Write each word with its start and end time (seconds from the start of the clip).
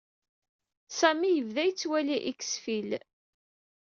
Sami 0.99 1.29
yebda 1.35 1.63
yettwali 1.67 2.15
X-Files. 2.37 3.05